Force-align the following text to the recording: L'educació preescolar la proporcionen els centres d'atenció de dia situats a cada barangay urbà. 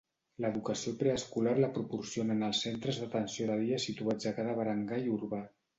L'educació 0.43 0.93
preescolar 1.03 1.53
la 1.65 1.69
proporcionen 1.77 2.43
els 2.49 2.65
centres 2.67 3.01
d'atenció 3.03 3.49
de 3.53 3.61
dia 3.65 3.83
situats 3.89 4.33
a 4.33 4.37
cada 4.41 4.61
barangay 4.65 5.11
urbà. 5.21 5.47